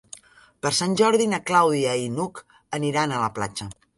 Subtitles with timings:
[0.65, 2.43] Per Sant Jordi na Clàudia i n'Hug
[2.81, 3.71] aniran a la platja.